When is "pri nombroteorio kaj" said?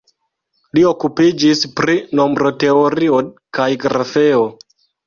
1.81-3.71